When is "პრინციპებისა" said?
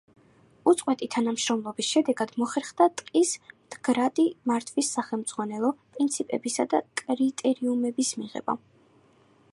5.85-6.69